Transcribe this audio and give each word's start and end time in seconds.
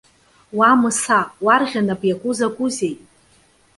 Уа 0.57 0.69
Мыса! 0.79 1.19
Уарӷьа 1.45 1.81
напы 1.87 2.05
иаку 2.09 2.31
закәызеи? 2.37 2.95